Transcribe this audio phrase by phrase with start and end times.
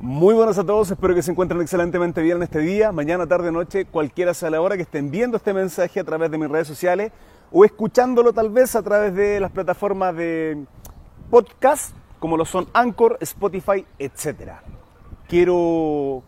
[0.00, 3.50] Muy buenos a todos, espero que se encuentren excelentemente bien en este día, mañana, tarde,
[3.50, 6.68] noche, cualquiera sea la hora que estén viendo este mensaje a través de mis redes
[6.68, 7.10] sociales
[7.50, 10.66] o escuchándolo tal vez a través de las plataformas de
[11.30, 14.52] podcast como lo son Anchor, Spotify, etc.
[15.26, 16.22] Quiero,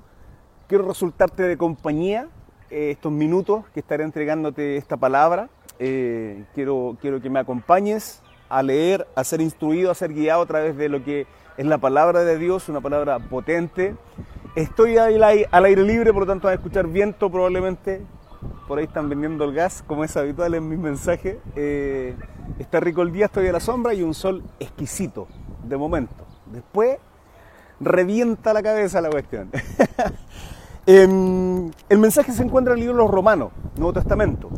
[0.66, 2.27] quiero resultarte de compañía
[2.71, 5.48] eh, estos minutos que estaré entregándote esta palabra.
[5.79, 8.21] Eh, quiero, quiero que me acompañes
[8.51, 11.27] a leer, a ser instruido, a ser guiado a través de lo que
[11.57, 13.95] es la palabra de Dios, una palabra potente.
[14.57, 18.03] Estoy al aire libre, por lo tanto a escuchar viento probablemente.
[18.67, 21.36] Por ahí están vendiendo el gas, como es habitual en mis mensajes.
[21.54, 22.17] Eh,
[22.59, 25.29] está rico el día, estoy a la sombra y un sol exquisito,
[25.64, 26.26] de momento.
[26.46, 26.98] Después
[27.79, 29.51] revienta la cabeza la cuestión.
[30.87, 34.48] Em, el mensaje se encuentra en el libro de los Romanos, Nuevo Testamento.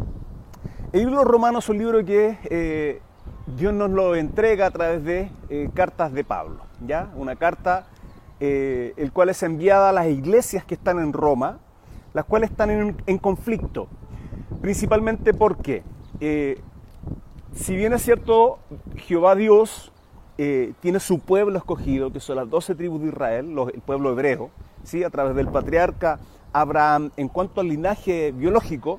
[0.93, 3.03] El libro de los Romanos es un libro que eh,
[3.47, 7.11] Dios nos lo entrega a través de eh, cartas de Pablo, ¿ya?
[7.17, 7.87] Una carta
[8.39, 11.59] eh, el cual es enviada a las iglesias que están en Roma,
[12.15, 13.89] las cuales están en, conflicto,
[14.61, 15.83] principalmente porque,
[16.21, 16.61] eh,
[17.55, 18.59] si bien es cierto,
[18.97, 19.91] Jehová Dios
[20.81, 24.51] tiene su pueblo escogido, que son las doce tribus de Israel, el pueblo hebreo,
[24.83, 25.05] ¿sí?
[25.05, 26.19] a través del patriarca
[26.53, 28.99] Abraham, en cuanto al linaje biológico,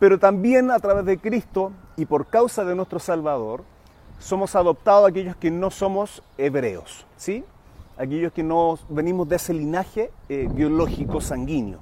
[0.00, 3.62] pero también a través de Cristo y por causa de nuestro Salvador,
[4.18, 7.44] somos adoptados aquellos que no somos hebreos, ¿sí?
[7.98, 11.80] Aquellos que no venimos de ese linaje eh, biológico sanguíneo.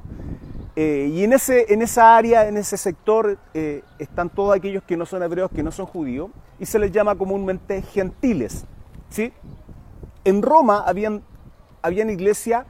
[0.74, 4.96] Eh, y en, ese, en esa área, en ese sector, eh, están todos aquellos que
[4.96, 8.64] no son hebreos, que no son judíos, y se les llama comúnmente gentiles,
[9.10, 9.32] ¿sí?
[10.24, 11.22] En Roma habían,
[11.82, 12.66] habían iglesias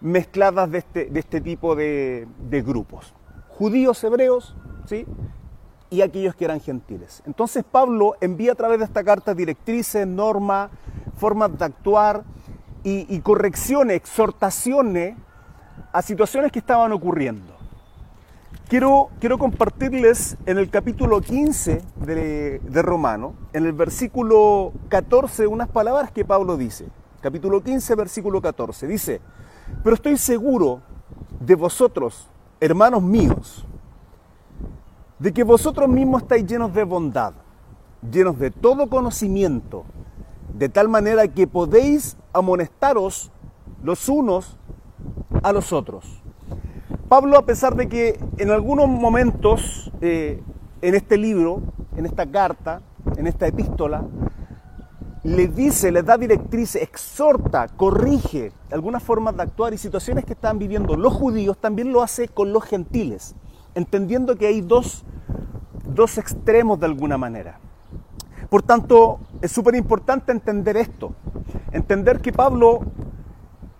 [0.00, 3.12] mezcladas de este, de este tipo de, de grupos
[3.60, 5.04] judíos hebreos, ¿sí?
[5.90, 7.22] y aquellos que eran gentiles.
[7.26, 10.70] Entonces Pablo envía a través de esta carta directrices, normas,
[11.18, 12.24] formas de actuar
[12.82, 15.14] y, correcciones, exhortaciones
[15.92, 17.54] a situaciones que estaban ocurriendo.
[18.66, 25.68] Quiero, quiero compartirles en el capítulo 15 de, de Romano, en el versículo 14, unas
[25.68, 26.86] palabras que Pablo dice.
[27.20, 28.86] Capítulo 15, versículo 14.
[28.86, 29.20] Dice,
[29.84, 30.80] pero estoy seguro
[31.40, 33.64] de vosotros, hermanos míos,
[35.18, 37.32] de que vosotros mismos estáis llenos de bondad,
[38.10, 39.84] llenos de todo conocimiento,
[40.54, 43.30] de tal manera que podéis amonestaros
[43.82, 44.58] los unos
[45.42, 46.22] a los otros.
[47.08, 50.42] Pablo, a pesar de que en algunos momentos eh,
[50.82, 51.62] en este libro,
[51.96, 52.82] en esta carta,
[53.16, 54.04] en esta epístola,
[55.22, 60.58] le dice, le da directriz, exhorta, corrige algunas formas de actuar y situaciones que están
[60.58, 63.34] viviendo los judíos, también lo hace con los gentiles,
[63.74, 65.04] entendiendo que hay dos,
[65.84, 67.60] dos extremos de alguna manera.
[68.48, 71.14] Por tanto, es súper importante entender esto,
[71.72, 72.80] entender que Pablo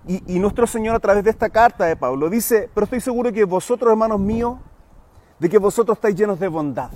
[0.07, 3.33] y, y, nuestro Señor a través de esta carta de Pablo dice, pero estoy seguro
[3.33, 4.59] que vosotros, hermanos míos,
[5.39, 6.91] de que vosotros estáis llenos de bondad.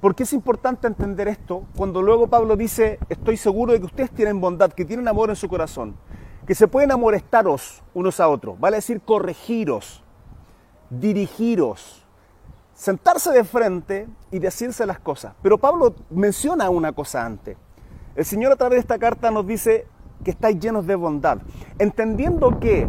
[0.00, 1.64] ¿Por qué es importante entender esto?
[1.76, 5.34] Cuando luego Pablo dice, estoy seguro de que ustedes tienen bondad, que tienen amor en
[5.34, 5.96] su corazón,
[6.46, 10.04] que se pueden amorestaros unos a otros, vale decir corregiros,
[10.88, 12.06] dirigiros,
[12.74, 15.34] sentarse de frente y decirse las cosas.
[15.42, 17.56] Pero Pablo menciona una cosa antes.
[18.14, 19.88] El Señor a través de esta carta nos dice
[20.22, 21.38] que estáis llenos de bondad,
[21.80, 22.88] entendiendo que,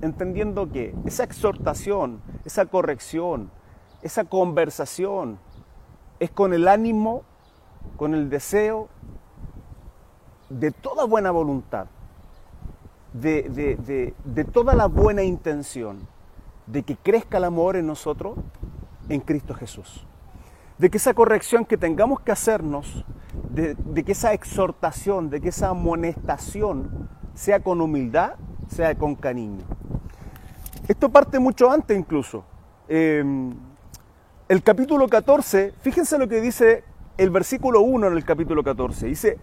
[0.00, 3.50] entendiendo que esa exhortación, esa corrección,
[4.00, 5.38] esa conversación,
[6.22, 7.24] es con el ánimo,
[7.96, 8.88] con el deseo
[10.48, 11.86] de toda buena voluntad,
[13.12, 14.14] de,
[14.52, 16.06] toda la buena intención,
[16.68, 18.38] de que crezca el amor en nosotros,
[19.08, 20.06] en Cristo Jesús.
[20.78, 23.04] De que esa corrección que tengamos que hacernos,
[23.50, 28.34] de, que esa exhortación, de que esa amonestación sea con humildad,
[28.68, 29.64] sea con cariño.
[30.86, 32.44] Esto parte mucho antes incluso.
[32.86, 33.71] Em,
[34.52, 36.84] el capítulo 14, fíjense lo que dice
[37.16, 39.06] el versículo 1 en el capítulo 14.
[39.06, 39.38] Dice,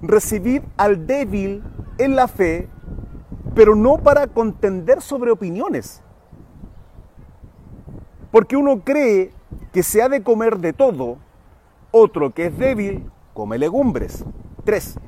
[0.00, 1.62] recibid al débil
[1.98, 2.70] en la fe,
[3.54, 6.02] pero no para contender sobre opiniones.
[8.30, 9.32] Porque uno cree
[9.70, 11.18] que se ha de comer de todo,
[11.90, 14.24] otro que es débil come legumbres.
[14.64, 14.98] 3.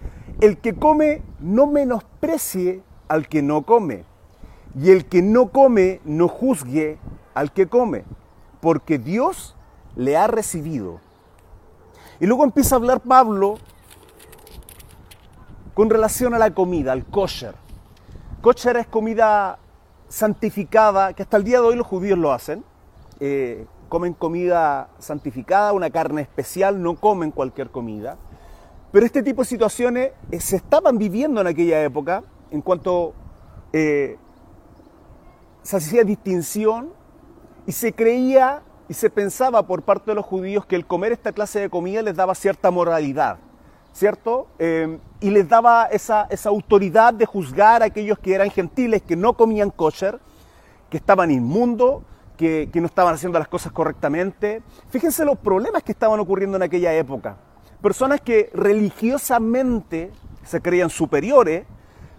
[0.43, 4.05] El que come no menosprecie al que no come,
[4.79, 6.99] y el que no come no juzgue
[7.33, 8.05] al que come
[8.61, 9.55] porque Dios
[9.95, 11.01] le ha recibido.
[12.21, 13.59] Y luego empieza a hablar Pablo
[15.75, 17.55] con relación a la comida, al kosher.
[18.41, 19.59] Kosher es comida
[20.09, 22.65] santificada, que hasta el día de hoy los judíos lo hacen.
[23.21, 28.17] Eh, comen comida santificada, una carne especial, no comen cualquier comida.
[28.93, 33.15] Pero este tipo de situaciones eh, se estaban viviendo en aquella época en cuanto
[33.73, 34.17] eh,
[35.63, 36.91] se hacía distinción
[37.67, 41.33] y se creía y se pensaba por parte de los judíos que el comer esta
[41.33, 43.39] clase de comida les daba cierta moralidad,
[43.93, 44.47] ¿cierto?
[44.59, 49.17] Eh, y les daba esa, esa, autoridad de juzgar a aquellos que eran gentiles, que
[49.17, 50.21] no comían kosher,
[50.89, 52.03] que estaban inmundos,
[52.37, 54.63] que, que no estaban haciendo las cosas correctamente.
[54.91, 57.37] Fíjense los problemas que estaban ocurriendo en aquella época.
[57.83, 60.13] Personas que religiosamente
[60.45, 61.67] se creían superiores,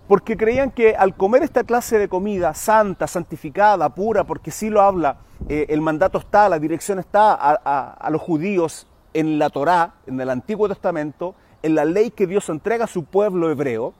[0.07, 4.81] porque creían que al comer esta clase de comida santa, santificada, pura, porque sí lo
[4.81, 5.17] habla,
[5.49, 10.29] eh, el mandato está, la dirección está a, los judíos en la Torá, en el
[10.29, 13.93] Antiguo Testamento, en la ley que Dios entrega a su pueblo hebreo,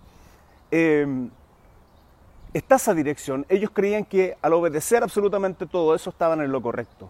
[0.71, 1.29] em,
[2.53, 3.45] está esa dirección.
[3.49, 7.09] Ellos creían que al obedecer absolutamente todo eso estaban en lo correcto.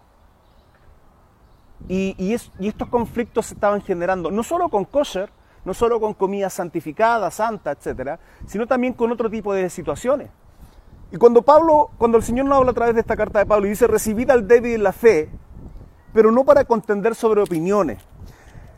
[1.88, 5.30] Y, y estos conflictos se estaban generando, no solo con kosher,
[5.68, 10.30] no solo con comida santificada, santa, etcétera, sino también con otro tipo de situaciones.
[11.12, 13.68] Y cuando Pablo, cuando el Señor nos habla a través de esta carta de Pablo
[13.68, 15.30] y dice, recibid al débil en la fe,
[16.14, 18.00] pero no para contender sobre opiniones.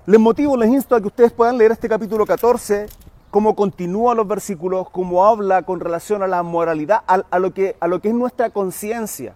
[0.07, 2.87] Les motivo, les insto a que ustedes puedan leer este capítulo 14,
[3.29, 7.87] cómo continúa los versículos, cómo habla con relación a la moralidad, a, lo, que, a
[7.87, 9.35] lo que es nuestra conciencia.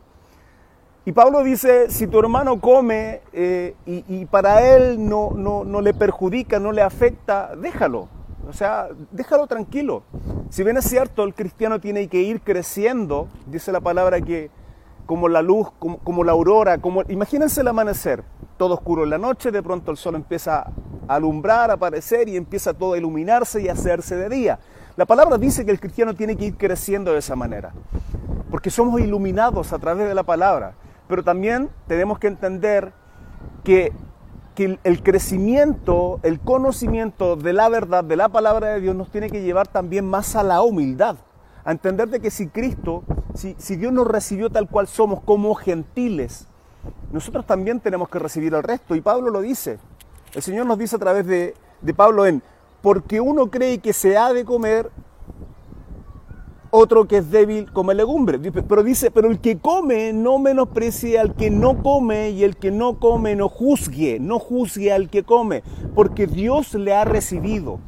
[1.05, 6.59] Y Pablo dice, si tu hermano come eh, y, para él no, no, le perjudica,
[6.59, 8.07] no le afecta, déjalo.
[8.47, 10.03] O sea, déjalo tranquilo.
[10.49, 14.49] Si bien es cierto, el cristiano tiene que ir creciendo, dice la palabra que
[15.05, 18.23] como la luz, como, la aurora, como imagínense el amanecer,
[18.55, 22.37] todo oscuro en la noche, de pronto el sol empieza a alumbrar, a aparecer y
[22.37, 24.59] empieza todo a iluminarse y a hacerse de día.
[24.95, 27.73] La palabra dice que el cristiano tiene que ir creciendo de esa manera,
[28.49, 30.75] porque somos iluminados a través de la palabra
[31.13, 32.91] pero también tenemos que entender
[33.63, 33.93] que,
[34.57, 39.43] el crecimiento, el conocimiento de la verdad, de la palabra de Dios, nos tiene que
[39.43, 41.17] llevar también más a la humildad,
[41.65, 43.03] a entender de que si Cristo,
[43.35, 46.47] si, Dios nos recibió tal cual somos como gentiles,
[47.11, 48.95] nosotros también tenemos que recibir al resto.
[48.95, 49.77] Y Pablo lo dice.
[50.33, 52.41] El Señor nos dice a través de, de Pablo en,
[52.81, 54.89] porque uno cree que se ha de comer
[56.75, 58.39] otro que es débil come legumbre.
[58.39, 62.71] Pero dice, pero el que come no menosprecie al que no come y el que
[62.71, 65.61] no come no juzgue, no juzgue al que come,
[65.93, 67.79] porque Dios le ha recibido.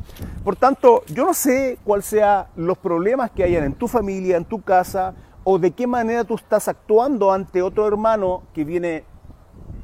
[0.44, 4.46] Por tanto, yo no sé cuáles sean los problemas que hayan en tu familia, en
[4.46, 9.04] tu casa, o de qué manera tú estás actuando ante otro hermano que viene,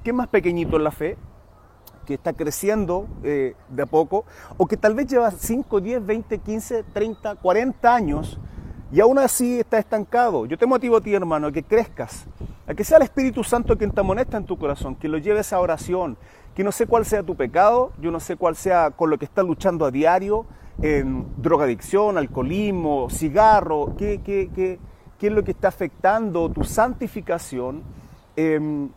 [0.03, 1.17] que es más pequeñito en la fe,
[2.05, 4.25] que está creciendo eh, de a poco,
[4.57, 8.39] o que tal vez lleva 5, 10, 20, 15, 30, 40 años
[8.91, 10.45] y aún así está estancado.
[10.45, 12.25] Yo te motivo a ti, hermano, a que crezcas,
[12.67, 15.53] a que sea el Espíritu Santo quien te amonesta en tu corazón, que lo lleves
[15.53, 16.17] a oración,
[16.55, 19.25] que no sé cuál sea tu pecado, yo no sé cuál sea con lo que
[19.25, 20.45] estás luchando a diario,
[20.81, 24.79] en drogadicción, alcoholismo, cigarro, qué, qué, qué,
[25.17, 27.83] qué, es lo que está afectando tu santificación.
[28.35, 28.89] Em,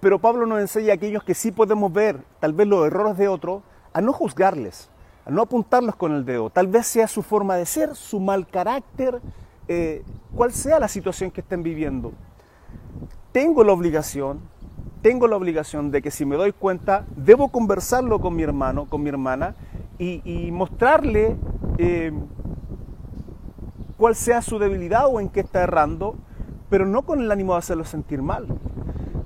[0.00, 3.28] pero Pablo nos enseña a aquellos que sí podemos ver tal vez los errores de
[3.28, 4.89] otros, a no juzgarles,
[5.28, 6.50] no apuntarlos con el dedo.
[6.50, 9.20] Tal vez sea su forma de ser, su mal carácter,
[9.68, 10.02] eh,
[10.34, 12.12] cual sea la situación que estén viviendo.
[13.32, 14.40] Tengo la obligación,
[15.02, 19.02] tengo la obligación de que si me doy cuenta, debo conversarlo con mi hermano, con
[19.02, 19.54] mi hermana,
[19.98, 21.36] y, mostrarle
[21.76, 22.10] eh,
[23.98, 26.16] cuál sea su debilidad o en qué está errando,
[26.70, 28.46] pero no con el ánimo de hacerlo sentir mal.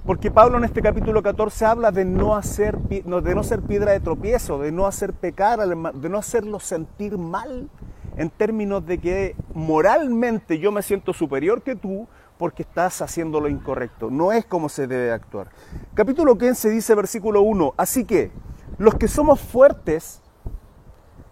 [0.06, 4.00] Porque Pablo en este capítulo 14 habla de no, hacer, de no ser piedra de
[4.00, 7.70] tropiezo, de no hacer pecar, de no hacerlo sentir mal,
[8.18, 12.06] en términos de que moralmente yo me siento superior que tú
[12.36, 14.10] porque estás haciendo lo incorrecto.
[14.10, 15.48] No es como se debe actuar.
[15.94, 18.30] Capítulo 15 dice versículo 1, así que
[18.76, 20.20] los que somos fuertes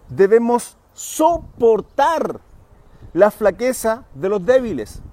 [0.09, 2.41] debemos soportar
[3.13, 5.03] la flaqueza de los débiles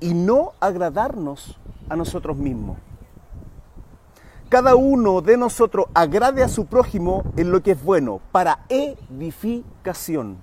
[0.00, 1.60] y no agradarnos
[1.92, 2.78] a nosotros mismos.
[4.48, 10.38] Cada uno de nosotros agrade a su prójimo en lo que es bueno, para edificación.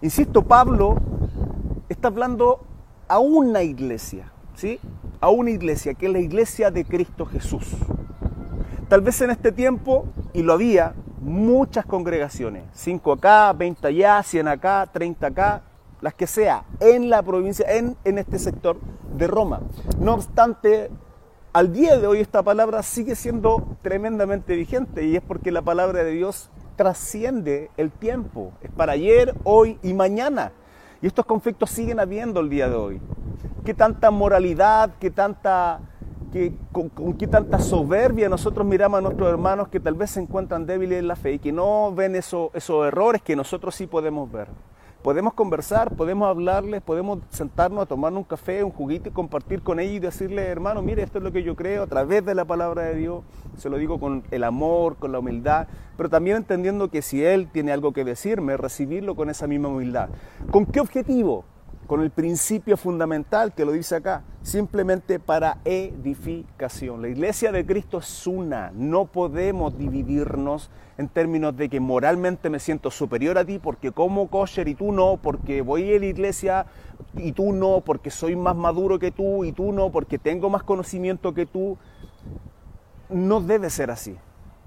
[0.00, 0.96] Insisto, Pablo
[1.88, 2.60] está hablando
[3.08, 4.78] a una iglesia, ¿sí?
[5.20, 7.64] A una iglesia, que es la iglesia de Cristo Jesús.
[8.88, 14.48] Tal vez en este tiempo, y lo había, muchas congregaciones, 5 acá, 20 allá, 100
[14.48, 15.62] acá, 30 acá,
[16.00, 18.78] las que sea, en la provincia, en, en este sector
[19.16, 19.60] de Roma.
[19.98, 20.90] No obstante,
[21.52, 26.04] al día de hoy esta palabra sigue siendo tremendamente vigente y es porque la palabra
[26.04, 28.52] de Dios trasciende el tiempo.
[28.62, 30.52] Es para ayer, hoy y mañana.
[31.02, 33.00] Y estos conflictos siguen habiendo el día de hoy.
[33.64, 35.80] ¿Qué tanta moralidad, qué tanta,
[36.32, 40.66] qué, con, qué tanta soberbia nosotros miramos a nuestros hermanos que tal vez se encuentran
[40.66, 42.50] débiles en la fe y que no ven esos
[42.86, 44.48] errores que nosotros sí podemos ver?
[45.02, 49.80] Podemos conversar, podemos hablarles, podemos sentarnos a tomarnos un café, un juguito y compartir con
[49.80, 52.44] ellos y decirles, hermano, mire, esto es lo que yo creo a través de la
[52.44, 53.22] palabra de Dios.
[53.56, 57.48] Se lo digo con el amor, con la humildad, pero también entendiendo que si Él
[57.50, 60.08] tiene algo que decirme, recibirlo con esa misma humildad.
[60.50, 61.44] ¿Con qué objetivo?
[61.88, 67.00] Con el principio fundamental que lo dice acá, simplemente para edificación.
[67.00, 72.60] La iglesia de Cristo es una, no podemos dividirnos en términos de que moralmente me
[72.60, 76.66] siento superior a ti porque como kosher y tú no, porque voy a la iglesia
[77.16, 80.64] y tú no, porque soy más maduro que tú y tú no, porque tengo más
[80.64, 81.78] conocimiento que tú.
[83.08, 84.14] No debe ser así.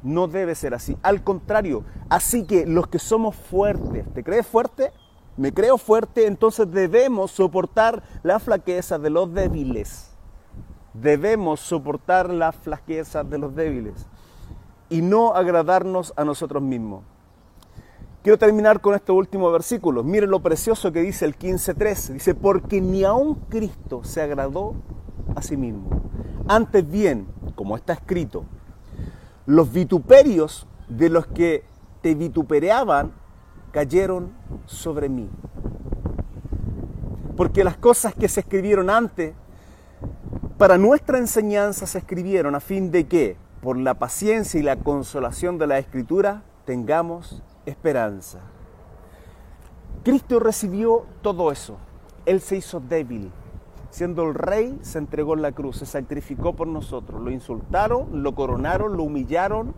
[0.02, 0.98] No debe ser así.
[1.04, 4.92] Al contrario, así que los que somos fuertes, ¿te crees fuerte?
[5.42, 10.12] Me creo fuerte, entonces debemos soportar la flaqueza de los débiles.
[10.94, 14.06] Debemos soportar la flaqueza de los débiles
[14.88, 17.04] y no agradarnos a nosotros mismos.
[18.22, 20.04] Quiero terminar con este último versículo.
[20.04, 22.14] Miren lo precioso que dice el 15.3.
[22.14, 24.76] Dice, porque ni aun Cristo se agradó
[25.36, 25.90] a sí mismo.
[26.48, 28.46] Antes bien, como está escrito,
[29.48, 31.64] los vituperios de los que
[32.04, 33.14] te vitupereaban
[33.72, 35.30] cayeron sobre mí.
[37.38, 39.34] Porque las cosas que se escribieron antes,
[40.58, 45.58] para nuestra enseñanza se escribieron a fin de que, por la paciencia y la consolación
[45.58, 48.40] de la Escritura, tengamos esperanza.
[50.04, 51.78] Cristo recibió todo eso.
[52.26, 53.32] Él se hizo débil.
[53.92, 57.22] Siendo el rey, se entregó en la cruz, se sacrificó por nosotros.
[57.22, 59.74] Lo insultaron, lo coronaron, lo humillaron,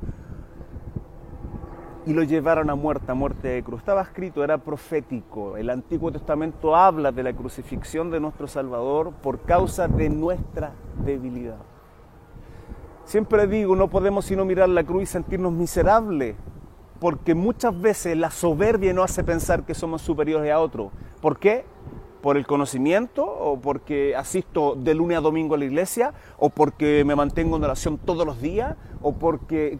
[2.06, 3.80] y lo llevaron a muerte, a muerte de cruz.
[3.80, 5.58] Estaba escrito, era profético.
[5.58, 10.72] El Antiguo Testamento habla de la crucifixión de nuestro Salvador por causa de nuestra
[11.06, 11.60] debilidad.
[13.06, 16.36] Siempre digo, no podemos sino mirar la cruz y sentirnos miserables,
[17.00, 20.92] porque muchas veces la soberbia nos hace pensar que somos superiores a otros.
[21.22, 21.66] ¿Por qué?
[22.22, 23.26] ¿Por el conocimiento?
[23.26, 26.14] ¿O porque asisto de lunes a domingo a la iglesia?
[26.38, 28.78] ¿O porque me mantengo en oración todos los días?
[29.02, 29.78] ¿O porque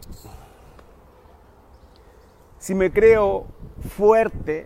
[2.64, 3.44] si me creo
[3.94, 4.64] fuerte,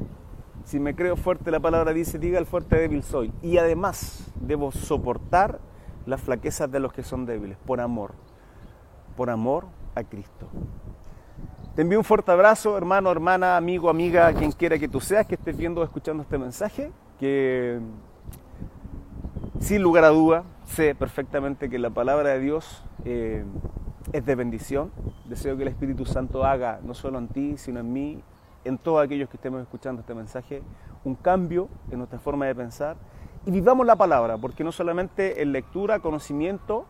[0.63, 3.33] si me creo fuerte, la palabra dice, diga el fuerte débil soy.
[3.43, 5.59] Y además debo soportar
[6.07, 8.13] las flaquezas de los que son débiles, por amor,
[9.17, 10.47] por amor a Cristo.
[11.75, 15.35] Te envío un fuerte abrazo, hermano, hermana, amigo, amiga, quien quiera que tú seas, que
[15.35, 17.81] estés viendo o escuchando este mensaje, que
[19.59, 23.45] sin lugar a duda sé perfectamente que la palabra de Dios eh,
[24.13, 24.91] es de bendición.
[25.27, 28.23] Deseo que el Espíritu Santo haga, no solo en ti, sino en mí,
[28.65, 30.63] en todos aquellos que estemos escuchando este mensaje,
[31.05, 32.97] un cambio en nuestra forma de pensar
[33.47, 36.87] y vivamos la palabra, porque no solamente en lectura, conocimiento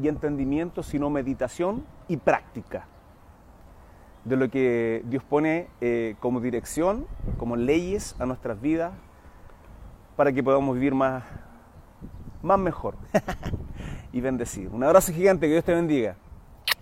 [0.00, 2.86] y entendimiento, sino meditación y práctica
[4.24, 7.06] de lo que Dios pone eh, como dirección,
[7.38, 8.92] como leyes a nuestras vidas,
[10.16, 11.22] para que podamos vivir más,
[12.42, 12.96] más mejor
[14.12, 14.72] y bendecido.
[14.72, 16.16] Un abrazo gigante, que Dios te bendiga.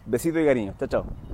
[0.09, 0.75] Besito y cariño.
[0.79, 1.29] Chao, chao.